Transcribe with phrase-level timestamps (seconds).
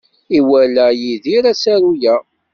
[0.37, 2.15] Iwala Yidir asaru-a?